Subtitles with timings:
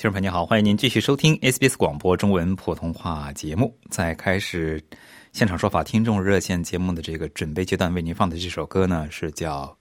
[0.00, 3.76] 听众朋友您好，欢迎您继续收听 SBS 广播中文普通话节目。
[3.90, 4.82] 在开始
[5.30, 9.66] 现场说法听众热线节目的这个准备阶段，为您放的这首歌呢是叫《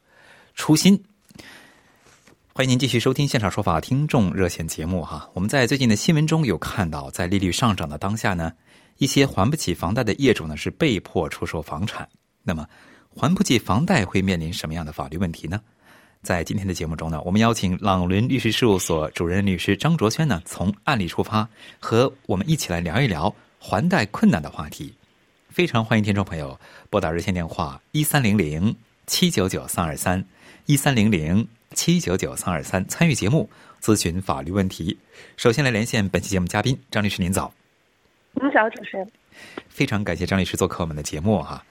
[0.55, 1.01] 初心》。
[2.53, 5.29] 欢迎您继续收听现场说法听众热线节目哈。
[5.33, 8.51] 我们在最近的新闻中有看到，在利率上涨的当下呢，
[8.97, 12.05] 一些还不起房贷的业主呢是被迫出售房产。
[12.43, 12.67] 那么，
[13.15, 15.61] 还不起房贷会面临什么样的法律问题呢？
[16.21, 21.47] 在今天的节目中呢，我们邀请朗伦律师事务所主任律师张卓轩呢，从案例出发，
[21.79, 24.93] 和我们一起来聊一聊还贷困难的话题。
[25.49, 28.75] 非常欢迎听众朋友拨打热线电话一三零零
[29.07, 30.23] 七九九三二三
[30.65, 33.49] 一三零零七九九三二三参与节目
[33.81, 34.97] 咨询法律问题。
[35.37, 37.51] 首先来连线本期节目嘉宾张律师，您早。
[38.33, 39.09] 您早，主持人。
[39.69, 41.63] 非常感谢张律师做客我们的节目哈。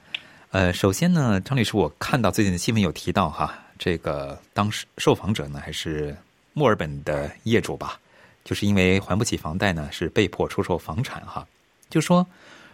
[0.53, 3.67] 呃，首先呢，张律师，我看到最近的新闻有提到哈。
[3.79, 6.15] 这个当时受访者呢，还是
[6.53, 7.98] 墨尔本的业主吧，
[8.43, 11.47] 就是因为还不起房贷呢，是被迫出售房产哈。
[11.89, 12.27] 就说，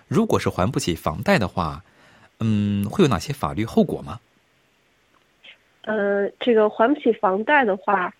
[0.08, 1.84] 如果是还不起房贷的话，
[2.40, 4.18] 嗯，会有哪些法律后果吗？
[5.82, 8.10] 呃，这个还不起房贷的话，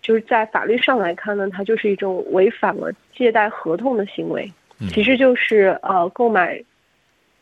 [0.00, 4.50] 就是在法律上来看呢，它就是一种违反了借贷合同的行为，
[4.92, 6.64] 其实就是呃购买。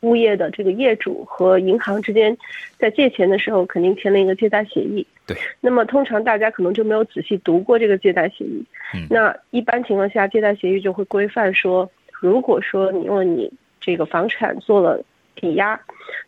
[0.05, 2.36] 物业的这个业主和银行之间，
[2.78, 5.05] 在借钱的时候肯定签了一个借贷协议。
[5.27, 5.34] 对。
[5.61, 8.62] 那么通常大家可能就没有仔细读过这个借贷协议。
[8.95, 9.06] 嗯。
[9.08, 15.02] 那一般情况下，借贷协议就会规范说，如果说你用你这个房产做了
[15.34, 15.80] 抵押，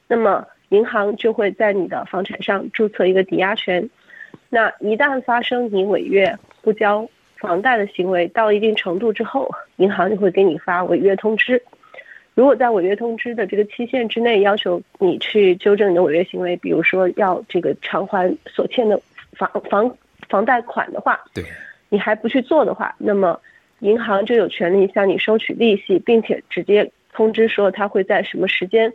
[0.08, 3.88] 那么银行就会在你的房产上注册一个抵押权。
[4.48, 7.06] 那一旦发生你违约不交
[7.36, 11.62] 房贷的行为到一定程度之后，银行就会给你发违约通知。
[12.36, 19.00] 如果在违约通知的这个期限之内要求你去纠正你的违约行为，比如说要这个偿还所欠的
[19.32, 19.96] 房房
[20.28, 21.42] 房贷款的话，对，
[21.88, 23.40] 你还不去做的话，那么
[23.78, 28.92] 银行就有权利向你收取利息，并且直接通知说他会在什么时间，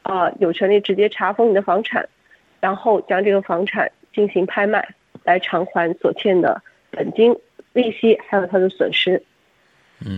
[0.00, 2.08] 啊，有权利直接查封你的房产，
[2.58, 4.88] 然后将这个房产进行拍卖，
[5.24, 7.36] 来偿还所欠的本金、
[7.74, 9.22] 利息还有它的损失。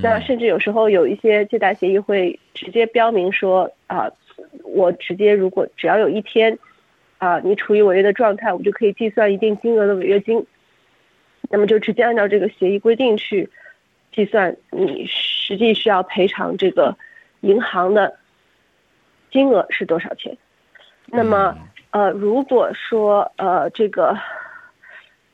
[0.03, 4.11] 那甚至有时候有一些借贷协议会直接标明说啊，
[4.63, 6.59] 我直接如果只要有一天，
[7.17, 10.45] 啊，你处于违约的状态，我就可以计算一定金额的违约金。
[11.49, 13.49] 那么就直接按照这个协议规定去
[14.13, 16.95] 计算你实际需要赔偿这个
[17.41, 18.19] 银行的
[19.31, 20.37] 金额是多少钱。
[21.07, 21.57] 那么
[21.91, 24.19] 呃，如果说呃这个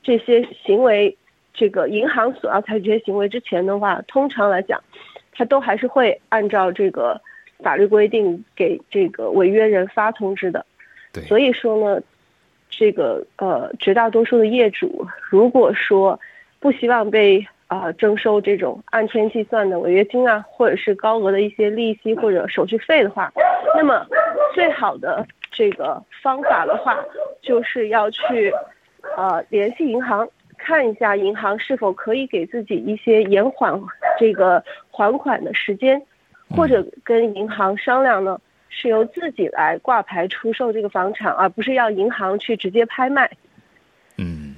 [0.01, 1.17] 这些行为。
[1.57, 4.79] 这个银行所要采取这些行为之前的话，通常来讲，
[5.33, 7.19] 他都还是会按照这个
[7.63, 10.63] 法律规定给这个违约人发通知的。
[11.11, 11.99] 对，所以说呢，
[12.69, 16.19] 这个呃绝大多数的业主，如果说
[16.59, 23.33] 不希望被啊征收这种按天计算的违约金啊，或者是高额的一些利息或者手续费的话，
[23.75, 24.05] 那么
[24.53, 27.03] 最好的这个方法的话，
[27.41, 28.53] 就是要去
[29.17, 30.29] 呃联系银行。
[30.67, 33.81] 看一下银行是否可以给自己一些延缓
[34.19, 34.61] 这个
[34.91, 36.01] 还款的时间，
[36.49, 43.31] 或者跟银行商量呢，是由自己来挂牌出售这个房产，而不是要银行去直接拍卖。
[44.17, 44.57] 嗯，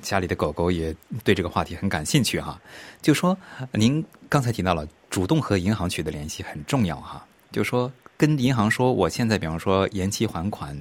[0.00, 2.58] 家里的狗狗也对这个话题很感兴趣哈。
[3.02, 3.36] 就说
[3.72, 7.22] 您刚才提到了主动和银行取得联系很重要哈。
[7.52, 10.74] 就说跟银行说，我现在比方说延期还款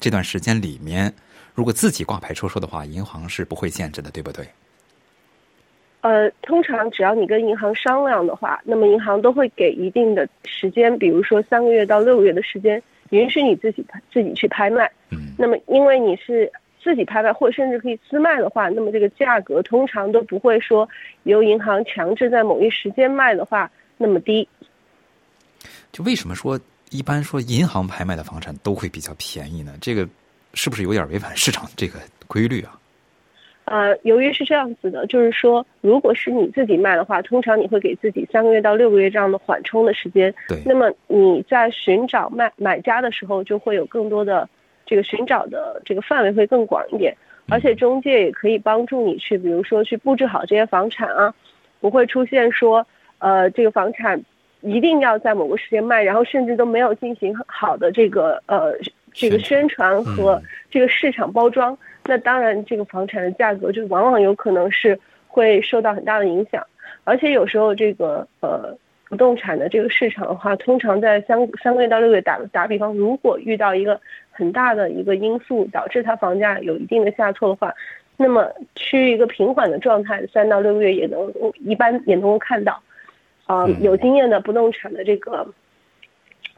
[0.00, 1.12] 这段时间里面。
[1.54, 4.46] 如果自己挂牌出售的话，银行是不会限制的，对不对？
[6.02, 14.90] 呃，通常只要你跟银行商量的话，那么银行都会给一定的时间，比如说三个月到六个月的时间，允许你自己自己去拍卖。
[15.10, 15.34] 嗯。
[15.36, 16.50] 那么，因为你是
[16.82, 20.88] 自己拍卖，或甚至可以私卖的话，那么这个价格通常都不会说
[21.24, 24.48] 由银行强制在某一时间卖的话那么低。
[25.92, 26.58] 就为什么说
[26.88, 29.74] 一般说银行拍卖的房产都会比较便宜呢？
[29.82, 30.08] 这个。
[30.54, 32.76] 是不是有点违反市场这个规律啊？
[33.66, 40.34] 呃，由于是这样子的，就是说，如果是你自己卖的话，通常你会给自己三个月到六个月这样的缓冲的时间。
[40.48, 40.60] 对。
[40.66, 44.48] 那么你在寻找卖买家的时候，就会有更多的
[44.84, 47.16] 这个寻找的这个范围会更广一点，
[47.48, 51.32] 而且中介也可以帮助你去，比如说去布置好这些房产啊，
[51.80, 52.84] 不会出现说，
[53.18, 54.20] 呃，这个房产
[54.62, 58.74] 一定要在某个时间卖，然后甚至都没有进行好的这个呃
[59.12, 60.40] 这个宣传和
[60.70, 61.76] 这个市场包装。
[62.04, 64.98] 那当然，这个房产的价格就往往有可能是
[65.28, 66.66] 会受到很大的影响，
[67.04, 68.76] 而且有时候这个呃
[69.08, 77.72] 不动产的这个市场的话，通常在三三个月到六个月，打打比方，如果遇到一个很大的一个因素导致它房价有一定的下挫的话，
[78.16, 82.82] 那么趋于一个平缓的状态，三到六个月也能一般也能够看到，
[83.46, 85.46] 啊，有经验的不动产的这个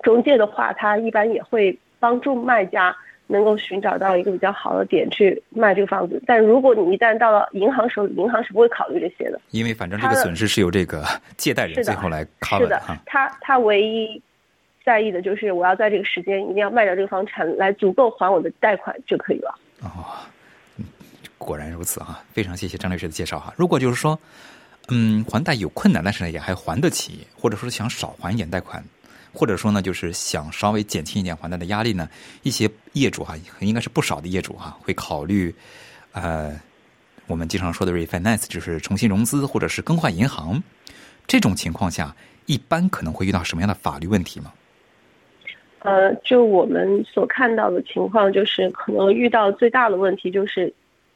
[0.03, 2.93] 中介的话，他一般也会帮助卖家。
[3.29, 11.03] 能够寻找到一个比较好的点去卖这个房子，但如果你一旦到了银行手里，银行是不会考虑这些的，因为反正这个损失是由这个
[11.39, 12.79] 借贷人最后来 cover 的。
[13.07, 14.21] 他他唯一
[14.85, 19.55] 在意的就是我要在这个时间一定要卖掉这个房产来足够还我的贷款就可以了。
[19.81, 20.05] 哦，
[21.39, 22.23] 果然如此啊！
[22.35, 23.55] 非常谢谢张律师的介绍哈。
[23.57, 24.19] 如果就是说，
[24.91, 28.85] 嗯，还贷有困难，但是呢也还还得起，或者说想少还一点贷款。
[29.35, 32.07] 或者说呢，就是想稍微减轻一点还贷的压力呢，
[32.43, 35.55] 一些业主哈，应该是不少的业主哈，会考虑，
[36.13, 36.55] 呃，
[37.27, 40.63] 我们经常说的 refinance，就是重新融资或者是更换银行。
[41.27, 42.15] 这种情况下，
[42.45, 44.53] 一般可能会遇到什么样的法律问题吗？
[45.79, 50.71] 呃，就我们所看到的情况，就是可能遇到最大的问题就是，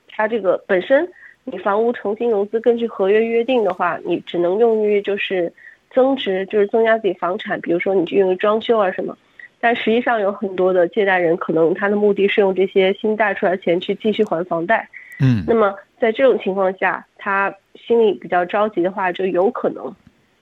[0.09, 1.07] 它这个本身
[1.45, 5.53] 你房屋重新融资，根据合约约定的话，你只能用于就是。
[5.97, 9.17] 增值就是增加自己房产，比如说你去用于装修啊什么，
[9.59, 14.87] 但实际上有很多的借贷人可能他的目的是用这些新贷出来的钱去继续还房贷。
[15.21, 19.91] 嗯，那么在这种情况下，他心里比较着急的话，就有可能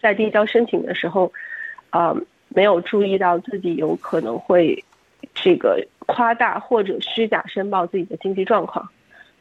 [0.02, 1.32] 在递交申请的时候，
[1.90, 2.12] 啊，
[2.48, 4.82] 没有注意到自己有可能会
[5.34, 8.88] 这个夸大或者虚假申报自己的经济状况。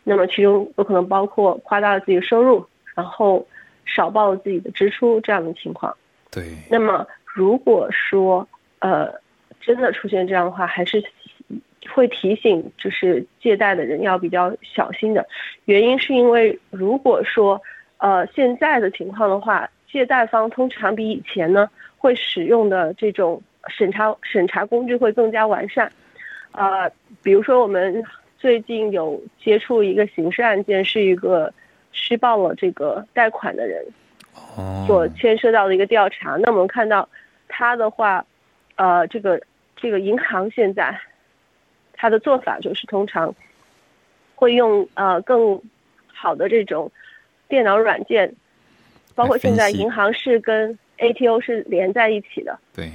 [0.04, 2.64] 那么其中有可能包括夸大了自己的收入，
[2.94, 3.44] 然后
[3.84, 5.96] 少报了自己的支出这样的情况。
[6.34, 8.48] 对，那么如果说
[8.80, 9.14] 呃
[9.62, 11.04] 真的出现这样的话，还是
[11.94, 15.26] 会提醒就是借贷的人要比较小心的。
[15.66, 17.62] 原因是因为如果说
[17.98, 25.92] 呃现在的情况的话，借贷方通常比以前呢会使用的这种审查审查工具会更加完善。
[26.52, 26.90] 呃，
[27.22, 28.04] 比如说我们
[28.38, 31.54] 最近有接触一个刑事案件，是一个
[31.92, 33.86] 虚报了这个贷款的人。
[34.86, 37.08] 所牵涉到的一个调查，那我们看到，
[37.48, 38.24] 他的话，
[38.76, 39.42] 呃，这个
[39.76, 41.00] 这个银行现在，
[41.94, 43.34] 他的做法就是通常，
[44.36, 45.60] 会用呃更
[46.08, 46.92] 好的这种
[47.48, 48.34] 电脑软件，
[49.16, 52.60] 包括现在银行是跟 ATO 是连在一起的。
[52.76, 52.92] 对。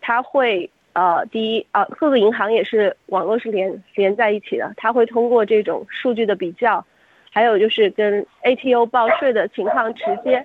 [0.00, 6.84] 他会呃第一啊各个银行也是网络是连连在一起的，它会通过这种数据的比较。
[7.30, 10.44] 还有就是跟 ATO 报税的情况直接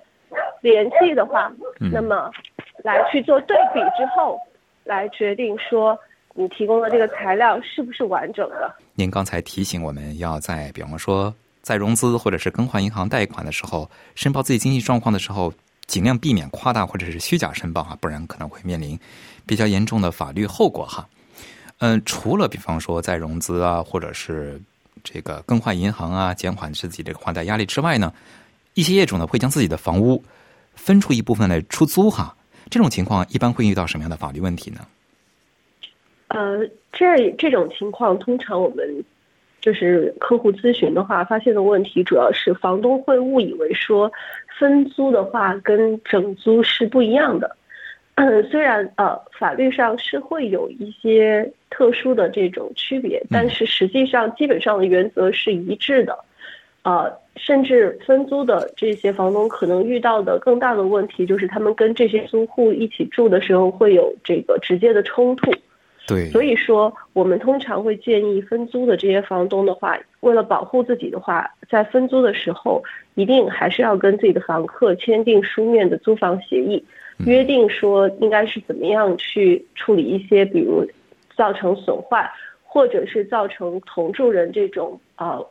[0.60, 2.30] 联系的话，那么
[2.82, 4.38] 来去做对比之后，
[4.84, 5.98] 来决定说
[6.34, 8.72] 你提供的这个材料是不是完整的。
[8.94, 15.52] 您刚才提醒我们要在，比方说在融资或者是更换银行贷款的时候，申报自己经济状况的时候，
[15.86, 18.98] 尽量避免夸大或者是虚假申报啊，不然可能会面临
[19.46, 21.08] 比较严重的法律后果哈。
[21.78, 24.60] 嗯，除了比方说在融资啊，或者是。
[25.04, 28.12] 这个更换银行啊，减缓自己这个还贷压力之外呢，
[28.72, 30.24] 一些业主呢会将自己的房屋
[30.74, 32.34] 分出一部分来出租哈。
[32.70, 34.80] 这种情况一般会遇到什么样的法律问题呢？
[36.28, 39.04] 呃，这这种情况通常我们
[39.60, 44.10] 就是客户咨询的话，发现的问题主要是房东会误以为说
[44.58, 47.56] 分租的话跟整租是不一样的。
[48.16, 56.16] 嗯，虽然呃法律上是会有一些特殊的这种区别，但是实际上基本上的原则是一致的，
[56.84, 65.50] 呃，甚至分租的这些房东可能遇到的更大的问题就是他们跟这些租户一起住的时候会有这个直接的冲突。
[66.06, 72.80] 对，所以说我们通常会建议分租的这些房东的话，为了保护自己的话，在分租的时候
[73.14, 76.84] 一定还是要跟自己的房客签订书面的租房协议。
[77.18, 80.86] 约定说应该是怎么样去处理一些，比如
[81.36, 82.30] 造成损坏，
[82.62, 85.46] 或者是造成同住人这种呃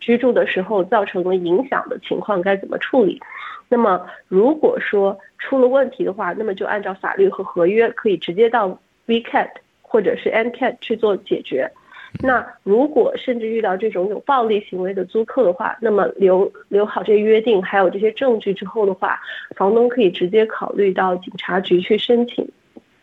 [0.00, 3.20] 居住的时候造成了影响的情况该怎么处理。
[3.68, 9.50] 那么如果说出了问题的话，那么就按照法律和合约可以直接到 VCAT
[9.82, 11.70] 或者是 NCAT 去做解决。
[12.20, 19.20] 那如果甚至遇到这种有暴力行为的租客的话，那么留留好这些约定，还有这些证据之后的话，
[19.56, 22.48] 房东可以直接考虑到警察局去申请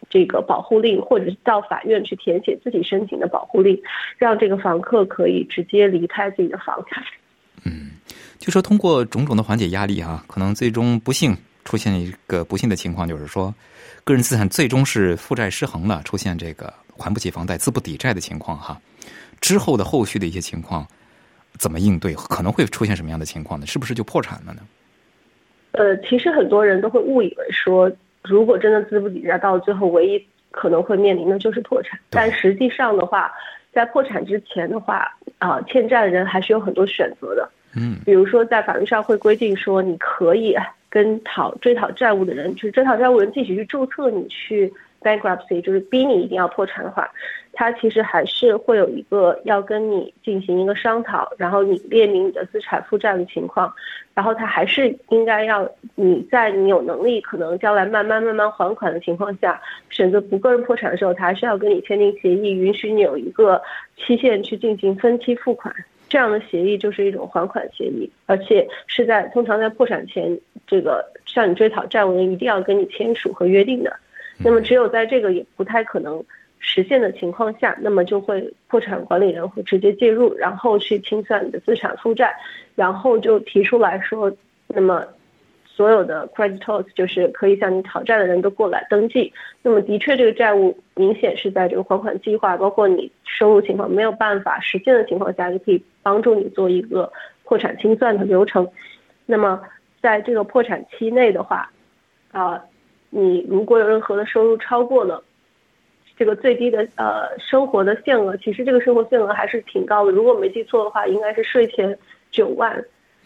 [0.10, 3.80] 这个保护令，或者是到法院去填写自己申请的保护令，
[4.18, 7.04] 让这个房客可以直接离开自己的房产。
[7.64, 7.92] 嗯，
[8.40, 13.54] 就说通过种种的缓解压力哈，可能最终不幸出现一个不幸的情况，就是说
[14.04, 18.80] 个人资产最终是负债失衡了，出现这个还不起房贷、资不抵债的情况哈。
[19.42, 20.86] 之后的后续的一些情况
[21.58, 22.14] 怎么应对？
[22.14, 23.66] 可能会出现什么样的情况呢？
[23.66, 24.62] 是不是就破产了呢？
[25.72, 27.92] 呃，其实很多人都会误以为说，
[28.24, 32.00] 如果真的资不抵债，到最后唯一可能会面临的就是破产。
[32.10, 33.32] 但实际上的话，
[33.74, 35.06] 在破产之前的话，
[35.38, 37.50] 啊，欠债的人还是有很多选择的。
[37.76, 40.56] 嗯，比如说在法律上会规定说，你可以
[40.90, 44.74] 跟讨追讨债务的人，就是追讨债务人自己去注册你去
[45.06, 47.08] bankruptcy，就是逼你一定要破产的话。
[47.58, 53.74] 他其实还是会有一个要跟你进行一个商讨，然后你列明你的资产负债的情况，
[54.14, 63.62] 然后他还是应该要你在你有能力，可能将来慢慢慢慢还款的情况下，选择不个人破产的时候，他还是要跟你签订协议，允许你有一个
[63.96, 65.74] 期限去进行分期付款。
[66.08, 73.96] 这样的协议就是一种还款协议，而且是在通常在破产前，这个向你追讨债务人一定要跟你签署和约定的。
[74.38, 76.24] 那么只有在这个也不太可能。
[76.68, 82.36] 实现的情况下，那么就会破产管理人会直接介入，然后去清算你的资产负债，
[82.74, 84.36] 然后就提出来说，
[84.70, 85.06] 那么
[85.64, 89.32] 所有的 creditors 就是可以向你讨债的人都过来登记。
[89.62, 97.12] 那么的确，这个债务明显是在这个还款计划，包括你收入情况没有办法实现的情况下，就可以帮助你做一个
[97.44, 98.68] 破产清算的流程。
[99.28, 99.62] 那么
[100.02, 101.70] 在这个破产期内的话，
[102.32, 102.60] 啊，
[103.18, 105.24] 你如果有任何的收入超过了。
[106.18, 110.14] 这个最低的呃生活的限额，其实这个生活限额还是挺高的。
[110.14, 111.98] 如果没记错的话，应该是税前
[112.32, 112.74] 九万。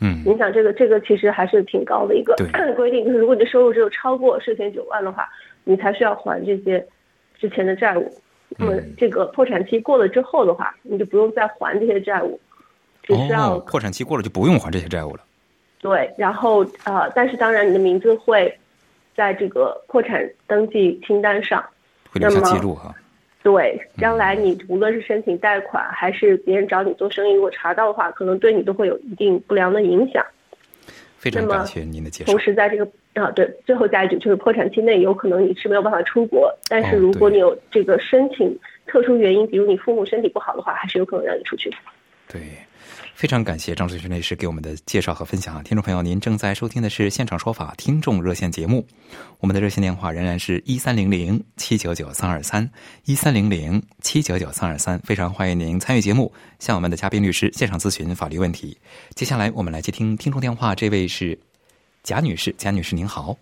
[0.02, 2.36] 嗯，你想这个这个其实还是挺高的一个
[2.76, 5.30] 规定，就是如果你的收入只有超过税前九万的话，
[5.64, 6.84] 你才需要还这些
[7.38, 8.12] 之前的债务。
[8.58, 12.40] 那么这个破产期过了之后的话，你就不用再还这些债务，
[13.04, 15.22] 只需要破产期过了就不用还这些债务了。
[15.78, 18.52] 对，然后呃，但是当然你的名字会
[19.20, 21.62] 在这个破产登记清单上。
[22.10, 22.96] 会留下记录哈，
[23.44, 30.26] 对，将来你无论是申请贷款，还是别人找你做生意，如果查到的话，可能对你都会有一定不良的影响。
[31.18, 32.32] 非常感谢您的介绍。
[32.32, 38.58] 同时，在这个啊，对，最后加一句，就是破产期内有可能你是没有办法出国，但是如果你有这个申请
[38.88, 41.70] 特殊原因，比如你父母身体不好的话，还是有可能让你出去。
[42.28, 42.40] 对。
[43.14, 45.64] 非常感谢张志军律师给我们的介绍和分享。
[45.64, 48.88] 听众朋友，您正在收听的是《现场说法》听众热线节目，
[49.40, 52.70] 我们的热线电话仍然是一三零零七九九三二三
[53.06, 54.98] 一三零零七九九三二三。
[55.00, 58.78] 非常欢迎您参与节目，向我们的嘉宾律师现场咨询法律问题。
[59.16, 61.38] 接下来我们来接听听众电话，这位是
[62.04, 63.38] 贾女士，贾女士您好。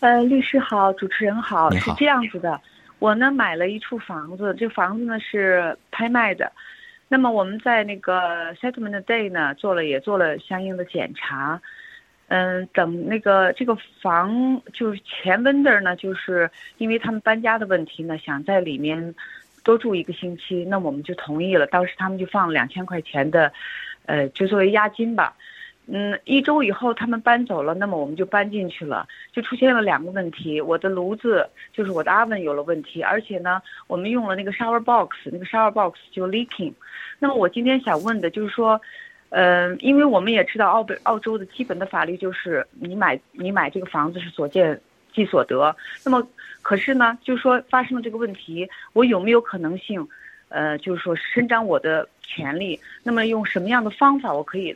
[0.00, 2.60] 呃，律师好，主持人好，是这样子的，
[2.98, 6.50] 我呢买了一处房子，这房子呢是拍卖的。
[7.14, 11.60] 那么我们在那个 settlement day 呢，做了也做了相应的检查，
[12.26, 19.14] 嗯，等那个这个房就是前 vendor 呢，就是因为他们搬家的问题呢，想在里面
[19.62, 21.68] 多住一个星期，那我们就同意了。
[21.68, 23.52] 当时他们就放了两千块钱的，
[24.06, 25.36] 呃，就作为押金吧。
[25.86, 30.58] 嗯，一周以后他们搬走了，那么我们就搬进去了，就出现了两个问题。
[30.58, 36.72] 我的炉子就是我的 oven 有了问题，而且呢，我们用了那个 shower box，那个 shower box 就 leaking。
[37.18, 38.80] 那么我今天想问的就是说，
[39.28, 44.80] 呃，因为我们也知道澳北澳洲的基本的法律就是你买你买这个房子是所见
[45.12, 45.76] 即所得。
[46.02, 46.26] 那么
[46.62, 50.08] 可是呢，就是说发生了这个问题，我有没有可能性，
[50.48, 52.80] 呃，就是说伸张我的权利？
[53.02, 54.74] 那么用什么样的方法我可以？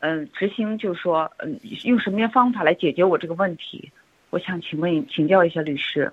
[0.00, 3.90] 嗯，执行就是说，嗯，用什么样方法来解决我这个问题？
[4.30, 6.10] 我想请问请教一下律师。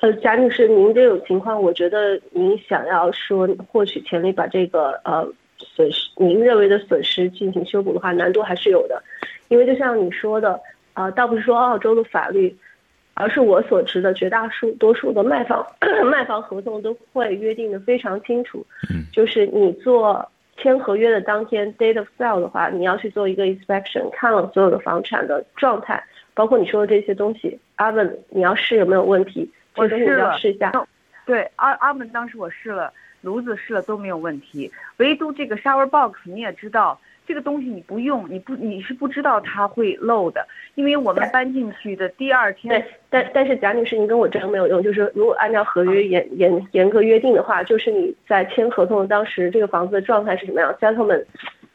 [0.00, 5.26] 呃，贾女士，您这种情况，我觉得您想要说获取权利，把这个呃
[5.56, 9.02] 损失，您认为的损失进行修补的话，难度还是有的。
[9.48, 10.60] 因为就像你说的，
[10.92, 12.54] 啊，倒不是说澳洲的法律，
[13.14, 15.66] 而是我所知的绝大数多数的卖房
[16.10, 20.28] 卖房合同都会约定的非常清楚，嗯，就是你做。
[20.62, 26.02] 签合约的当天，date of sale 的话，你要去做一个 inspection，看了所有的房产的状态，
[26.34, 27.58] 包括你说的这些东西。
[27.76, 29.50] 阿文，你要试有没有问题？
[29.74, 30.72] 我试了，试一下。
[31.26, 32.92] 对，阿阿文当时我试了，
[33.22, 42.80] 炉子试了都没有问题，唯独这个 shower box，你也知道，这个东西你不用，你不你是不知道它会漏的，因为我们搬进去的第二天。
[42.80, 51.24] 对，但但是贾女士，您跟我争没有用，就是如果按照合约严严严格约定的话，就是你在签合同的当时，这个房子的状态是什么样，settlement，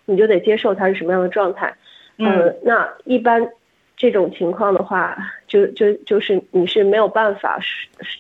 [0.06, 1.74] 你就得接受它是什么样的状态。
[2.18, 3.50] 嗯，那一般
[3.96, 7.58] 这种情况的话，就就就是你是没有办法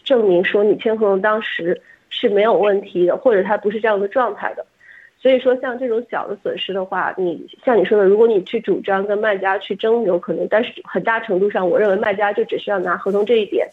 [0.03, 4.65] 证明说你签合同当时是没有问题的，或者它不是这样的状态的。
[5.19, 13.67] 所以说，像这种小的损失的话，你像你说的，如果你去主张跟卖家去争，有可能，但是很大程度上，我认为卖家就只需要拿合同这一点，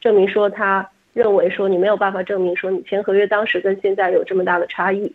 [0.00, 5.12] 证明说他认为说你没有办法证明说你签合约当时跟现在有这么大的差异。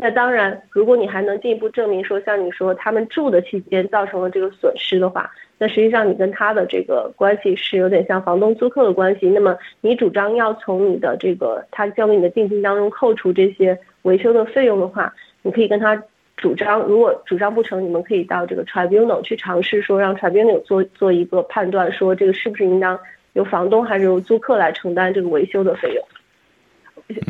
[0.00, 9.28] 那当然，如果你还能进一步证明说，像你说他们住的期间造成了这个损失的话，那实际上你跟他的这个关系是有点像房东租客的关系。
[9.28, 13.78] 那么你主张要从你的这个他交给你的定金当中扣除这些。
[14.02, 15.12] 维修的费用的话，
[15.42, 16.00] 你可以跟他
[16.36, 22.98] 主张，如果主张不成，你们可以到这个 tribunal 去尝试说让 tribunal 做做一个判断，说这个是不是应当
[23.32, 26.04] 由房东还是由租客来承担这个维修的费用。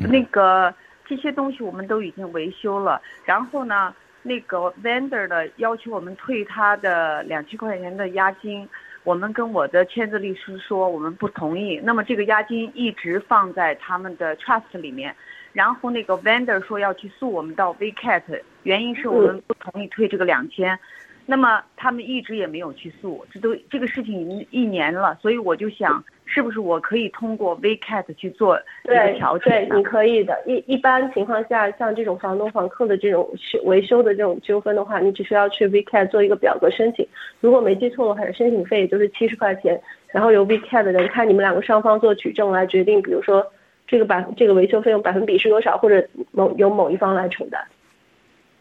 [0.08, 0.72] 那个
[1.08, 8.68] 这些东西我们都已经维修了，然后呢，那个 vendor 的要求我们退他的两千块钱的押金，
[9.04, 15.14] 我们跟我的签字律师说我们不同意，那么这个押金一直放在他们的 trust 里面。
[15.54, 20.78] 然后那个 vendor 说要去诉我们到 VCAT，原因是我们不同意退这个两千，
[21.24, 29.50] 那么他们一直也没有去诉，这都这个事情已经一年了，所以我就想，是不是我可以通过 VCAT 去做这个调整？
[29.50, 30.38] 对，你可以的。
[30.46, 37.08] 一一般情况下，像这种房东房客的这种修维修的这种纠纷的话，你只需要去 VCAT 做一个表格申请。
[37.40, 43.44] 如果没记错的话，申请费也就是七十块钱，然后由 VCAT 的人看你们两个双方做举证来决定，比如说。
[43.90, 47.58] 这个百这个维修费用百分比是多少，或者某由某一方来承担？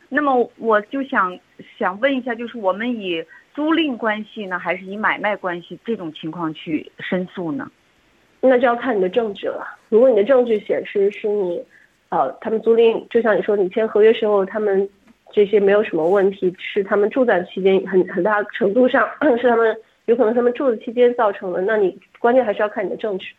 [0.08, 1.38] 那么我就想
[1.78, 3.22] 想问一下，就是我们以
[3.58, 7.68] 租赁关系呢，还是以买卖关系这种情况去申诉呢？
[8.40, 9.66] 那就要看你的证据了。
[9.90, 11.60] 如果你的证据显示是你，
[12.10, 14.88] 呃，他们租赁，就像你说，你签合约时候他们
[15.32, 19.10] 这些没有什么问题，是他们住在期间很很大程度上
[19.42, 23.34] 是他们有可能他们住的期间造成的，那你关键还是要看你的证据。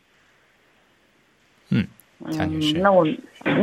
[1.70, 1.86] 嗯，
[2.32, 3.06] 贾女士，那我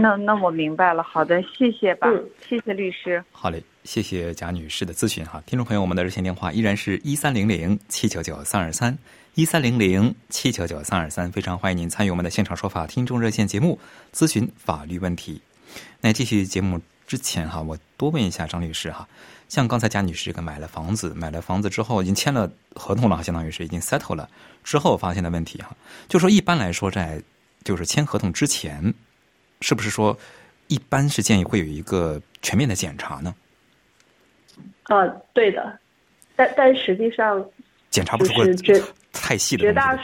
[0.01, 1.03] 那那我明白了。
[1.03, 3.21] 好的，谢谢吧，谢谢律师。
[3.34, 5.41] 好嘞，谢谢贾女士的咨询哈。
[5.45, 8.98] 听众朋友，我们的热线电话依然是一三零零七九九三二三
[9.36, 13.80] 一三零零七九九三二三，非常欢迎您参与我们的现场说法听众热线节目，
[14.13, 15.39] 咨询法律问题。
[16.02, 19.08] 那继续节目之前哈，我多问一下张律师哈，
[19.48, 24.30] 像刚才贾女士这个买了房子，买了房子之后已经签了合同了，相当于是已经 settle 了
[24.63, 25.76] 之后发现的问题哈，
[26.10, 27.21] 就说一般来说在。
[27.63, 28.93] 就是签合同之前，
[29.60, 30.15] 是不是说
[30.67, 33.34] 一般是建议会有一个全面的检查呢？
[34.86, 35.78] 啊，对的，
[36.36, 37.43] 但但实际上
[37.89, 39.98] 检查不出个绝太细的绝大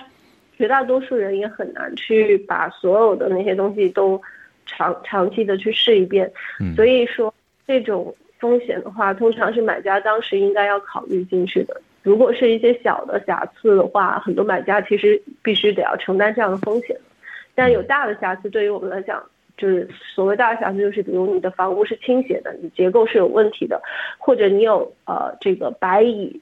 [0.58, 4.22] 绝大多数人也很难去把所有的那些东西都
[4.66, 6.32] 长长期的去试一遍。
[6.76, 7.34] 所以说
[7.68, 11.80] 这种风险的话，通常是买家当时应该要考虑进去的。
[12.04, 16.98] 如果是一些小的瑕疵的话，很多买家其实必须得要承担这样的风险。
[17.54, 19.24] 但有大的瑕疵，对于我们来讲，
[19.58, 23.80] 就是所谓大的瑕疵，就是比如你的房屋是倾斜的，你结构是有问题的，
[24.18, 26.40] 或者你有呃这个白蚁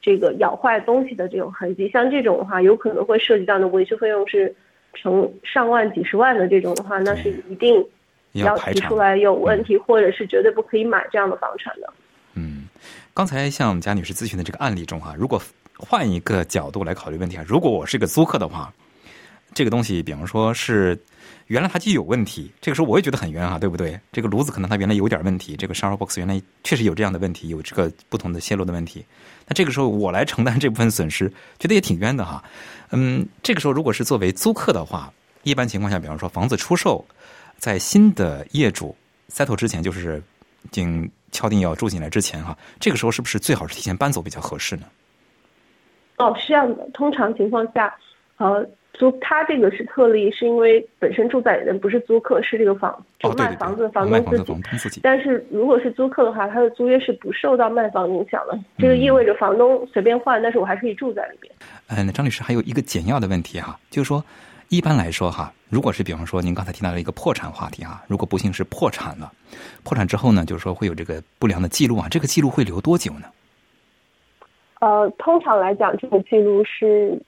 [0.00, 4.54] 这个咬坏东西的这种痕迹，像这种的话，有可能会涉及到的维修费用是
[4.94, 7.84] 成上万、几十万的这种的话，那是一定
[8.32, 11.92] 要提出来有问题，或者是绝对不可以买这样的房产的。
[12.34, 12.68] 嗯，
[13.12, 15.40] 刚才像贾女士咨询的这个案例中哈，如果
[15.76, 18.72] 换一个角度来考虑问题啊，如果我是一个租客的话。
[19.54, 20.98] 这个东西，比方说是
[21.48, 23.98] 原来它就有问题，这个时候我也觉得很冤啊，对不对？
[24.10, 29.04] 这个炉子可能它原来有点问题，这个 shower box 原来确实有这样的问题，有这个不同的泄露的问题。
[29.46, 31.28] 那这个时候我来承担这部分损失，
[31.58, 32.42] 觉得也挺冤的哈。
[32.90, 37.04] 嗯，这个时候如果是作为租客的话，一般情况下，比方说房子出售，
[37.58, 38.96] 在新的业主
[39.28, 40.22] settle 之前，就是
[40.62, 44.86] 已经敲定要住进来之前哈，这个时候是不是最好是提前搬走比较合适呢？
[46.18, 47.94] 哦，是这样的，通常情况下，
[48.38, 48.66] 呃。
[48.94, 55.00] 租他这个是特例，是因为本身住在里面不是租客，是这个房就卖房子的房东自己。
[55.02, 58.58] 但是如果是租客的话，他的租约是不受到卖房影响的。
[58.78, 61.52] 这个意味着房东随便换，但是我还可以住在里边。
[61.86, 64.22] 呃，那张律师还有一个简要的问题哈，就是说
[64.68, 69.32] 一般来说哈，如果是比方说您刚才提到了一个破产话题哈，如果不幸是破产了，
[69.84, 73.26] 破产之后呢，就是说会有这个不良的记录啊，这个记录会留多久呢？
[74.80, 77.18] 呃，通常来讲，这个记录是。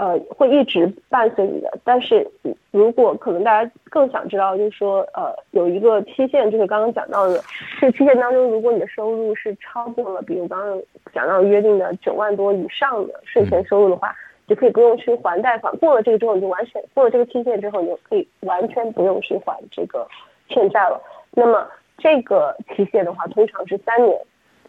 [0.00, 1.70] 呃会一直伴随你的。
[1.84, 2.26] 但是
[2.70, 7.38] 如果可能，大家更想知道，就是说呃有一个期限，就是刚刚讲到的，
[7.78, 10.82] 这期限当中，如果你的收入是超过了，比如刚刚
[11.12, 14.16] 讲到约定的九万多以上的税前收入的话，
[14.48, 15.76] 就可以不用去还贷款。
[15.76, 20.08] 过了这个之后，你就完全过了这个期限之后，你就可以完全不用去还这个
[20.48, 20.98] 欠债了。
[21.32, 21.66] 那么
[21.98, 24.18] 这个期限的话，通常是三年。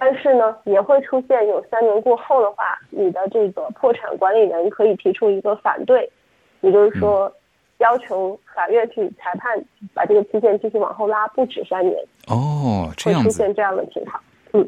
[0.04, 6.12] 但是呢，也会出现有三年过后的话，你的这个破产管理人可以提出一个反对，
[6.62, 7.32] 也就是说，
[7.78, 11.96] 要求法院去裁判把这个期限继续往后拉，不止三年。
[12.26, 13.28] 哦，这样子。
[13.28, 14.20] 会出现这样的情况。
[14.54, 14.68] 嗯，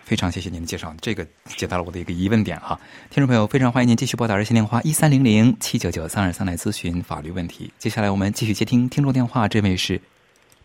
[0.00, 2.80] 非常谢谢您的介绍，这个解答了我的一个疑问点哈。
[3.10, 7.70] 听众朋友，非常欢迎您继续拨打热线电话一三零零七九九三二三来咨询法律问题。
[7.76, 10.00] 接下来我们继续接听听众电话，这位是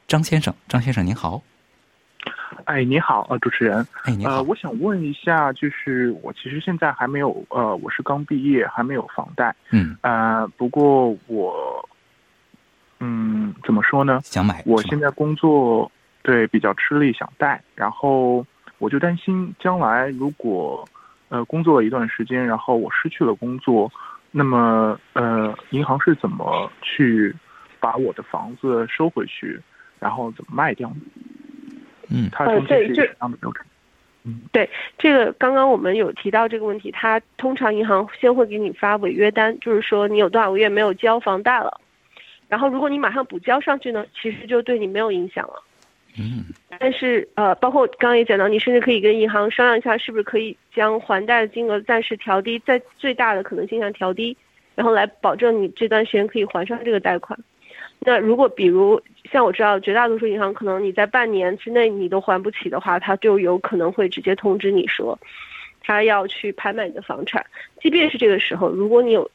[0.07, 1.41] 张先生，张先生您好。
[2.65, 11.89] 哎，你好，呃，主持人，哎，你好，呃，我想问一下，就是我其实现在还没有，呃，我是刚毕业，还没有房贷，嗯，呃，不过我，
[12.99, 14.19] 嗯，怎么说呢？
[14.23, 18.45] 想买，我现在工作对比较吃力，想贷，然后
[18.77, 20.87] 我就担心将来如果，
[21.29, 23.91] 呃，工作了一段时间，然后我失去了工作，
[24.31, 27.35] 那么，呃，银行是怎么去
[27.79, 29.59] 把我的房子收回去，
[29.99, 30.95] 然后怎么卖掉呢？
[32.09, 33.65] 嗯，它中间是什么样的流程？
[34.25, 41.79] 嗯，对，这个刚刚我们有提到这个问题，它通常银行先会给你发违约单，就是说你有多少个月没有交房贷了，
[42.49, 45.63] 然后如果你马上补交上去呢，其实就对你没有影响了。
[46.17, 46.43] 嗯，
[46.77, 54.35] 但是呃，包括刚刚也讲到，你甚至可以跟银行商量一下，是不是可以将还贷的金额暂时调低，在最大的可能性下调低，
[54.75, 57.39] 然后来保证你这段时间可以还上这个贷款。
[58.01, 65.19] 那如果比如像我知道绝大多数银行可能你在半年之内你都还不起的话，他就有可能会直接通知你说，
[65.81, 67.45] 他要去拍卖你的房产。
[67.81, 69.29] 即便是这个时候，如果你有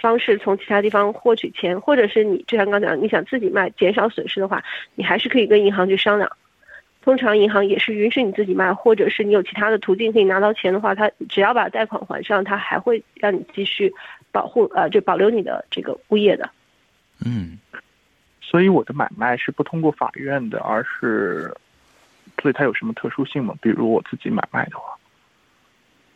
[0.00, 4.62] 方式从其他地方获取钱，或者是你就像刚讲你想自己卖减少损失的话，
[4.94, 6.30] 你还是可以跟银行去商量。
[7.02, 13.92] 通常银行也是允许你自己卖，或者是你有其他的途径可以拿到钱的话，他只要把贷款还上，他还会让你继续
[14.30, 16.48] 保护呃就保留你的这个物业的。
[17.24, 17.58] 嗯。
[18.52, 21.50] 所以我的买卖是不通过法院的，而是，
[22.42, 23.54] 所以它有什么特殊性吗？
[23.62, 24.94] 比如我自己买卖的话，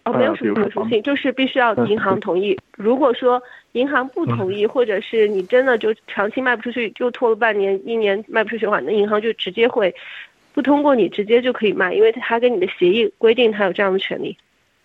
[0.04, 2.54] 哦，没有什么特殊性，就是必须要银行同意。
[2.76, 9.94] 如果说银行不同意，或者是你真的就长期卖不出去，就拖了半年、一年卖不出去的话，那银行就直接会
[10.52, 14.36] 不通过你，直接就可以卖，因为他跟你的协议规定他有这样的权利。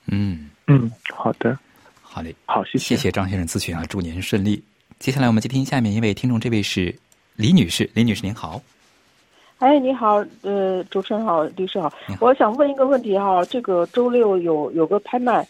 [0.08, 1.60] 嗯嗯，好的，
[2.02, 4.64] 好嘞，好，谢谢谢谢张先生咨询啊，祝您顺利。
[5.00, 6.96] 接下来我们接听下面一位听众，这位是。
[7.42, 8.62] 李女士，李女士您好。
[9.58, 11.92] 哎，你好，呃，主持人好，律师好。
[12.20, 15.44] 我想问一个问题哈，这个周六有有个拍卖，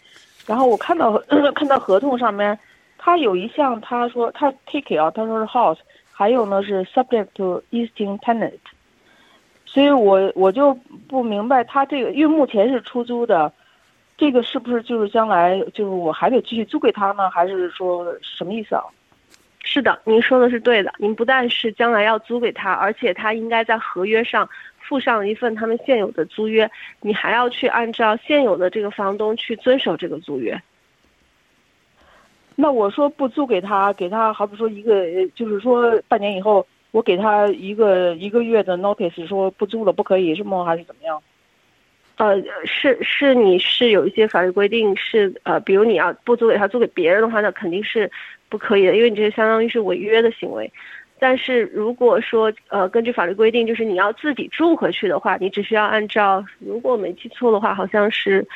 [0.46, 1.22] 然后我看到
[1.54, 2.58] 看到合同上面，
[2.96, 5.76] 他有一项他说他 take 啊，他说是 house，
[6.10, 8.54] 还有呢是 subject to existing tenant，
[9.66, 10.72] 所以我我就
[11.06, 13.52] 不明白他这个，因为目前是出租的，
[14.16, 18.82] 这个是不是就是将来就是我还得继续租给他呢，还是说什么意思啊？
[19.72, 20.92] 是的，您说的是对的。
[20.98, 24.46] 您不但是将来要租给他，而且他应该在合约上
[24.78, 30.60] 附上一份他们现有的租约，你还要去按照现有的这个房东去遵守这个租约。
[32.54, 40.66] 那我说不租给他，给他好比说一个，就是说半年以后，我给他一个一个月的 notice，说不租了，不可以是吗？
[40.66, 41.22] 还是怎么样？
[42.22, 48.10] 呃，是是，你是有一些法律规定是呃，比如你要不租给他，租给别人的话，那肯定是。
[48.48, 50.70] 不可以的，因为你这相当于是违约的行为。
[51.18, 58.46] 但是如果说呃，根据法律规定，就是你要自己住回去的话，你只需要按照，如果我没记错的话，好像是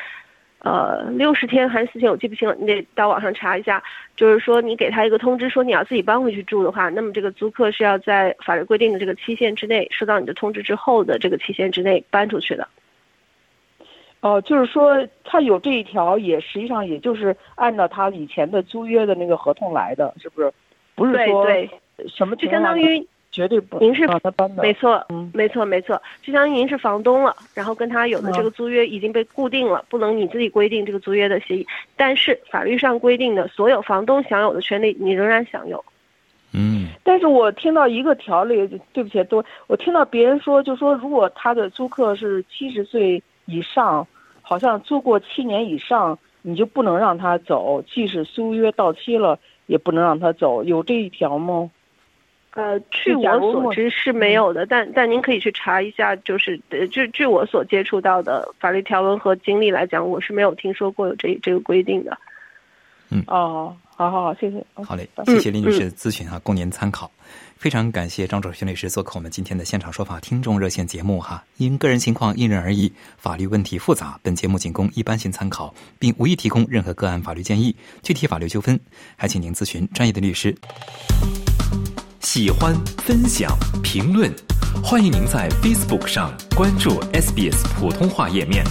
[0.58, 3.82] 呃六十天还是四天，我记不清了，你得到网上查一下。
[4.16, 12.68] 就是说你给他一个通知，说你要自己搬回去住的话，那么这个租客是要在法律规定的这个期限之内，收到你的通知之后的这个期限之内搬出去的。
[14.26, 20.52] 哦，就是说他有这一条，也实际上也就是按照他以前的租约的那个合同来的，是不是？
[20.96, 21.70] 不是说对
[22.08, 35.84] 什么就相当于绝对不您是他搬的，没错，嗯，没错没错，就相当于您是房东了，然后跟他有的这个租约已经被固定了，不能你自己规定这个租约的协议，但是法律上规定的所有房东享有的权利，你仍然享有。
[36.52, 44.04] 嗯，但是我听到一个条例，对不起，都我听到别人说，就说如果他的租客是七十岁以上。
[44.48, 51.68] 好像租过七年以上，你就不能让他走，即使租约到期了，也不能让他走，有这一条吗？
[52.52, 62.16] 呃，据我所知是没有的，但但您可以去查一下，就是呃，据据我所接触到的法律条文和经历来讲，我是没有听说过有这这个规定的。
[63.10, 64.64] 嗯哦，好好好，谢谢。
[64.84, 67.10] 好嘞，谢谢林女士的咨询哈，供您参考。
[67.56, 71.42] 非常感谢张卓轩律师做客我们今天的现场说法听众热线节目哈。
[71.56, 77.74] 因个人情况因人而异，法律问题复杂，本节目仅供一般性参考，并无意提供任何个案法律建议。
[78.02, 78.78] 具体法律纠纷，
[79.16, 80.54] 还请您咨询专业的律师。
[82.20, 84.30] 喜欢、分享、评论，
[84.84, 88.64] 欢迎您在 Facebook 上关注 SBS 普通话页面。